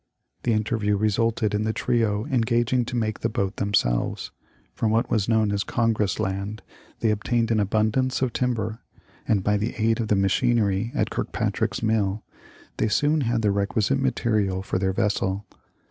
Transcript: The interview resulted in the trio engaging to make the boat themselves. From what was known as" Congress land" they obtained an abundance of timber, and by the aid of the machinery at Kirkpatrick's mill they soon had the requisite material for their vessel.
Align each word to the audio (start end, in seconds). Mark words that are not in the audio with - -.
The 0.41 0.53
interview 0.53 0.97
resulted 0.97 1.53
in 1.53 1.63
the 1.63 1.73
trio 1.73 2.25
engaging 2.25 2.85
to 2.85 2.95
make 2.95 3.19
the 3.19 3.29
boat 3.29 3.57
themselves. 3.57 4.31
From 4.73 4.89
what 4.89 5.11
was 5.11 5.29
known 5.29 5.51
as" 5.51 5.63
Congress 5.63 6.19
land" 6.19 6.63
they 7.01 7.11
obtained 7.11 7.51
an 7.51 7.59
abundance 7.59 8.23
of 8.23 8.33
timber, 8.33 8.79
and 9.27 9.43
by 9.43 9.57
the 9.57 9.75
aid 9.77 9.99
of 9.99 10.07
the 10.07 10.15
machinery 10.15 10.91
at 10.95 11.11
Kirkpatrick's 11.11 11.83
mill 11.83 12.23
they 12.77 12.87
soon 12.87 13.21
had 13.21 13.43
the 13.43 13.51
requisite 13.51 13.99
material 13.99 14.63
for 14.63 14.79
their 14.79 14.91
vessel. 14.91 15.45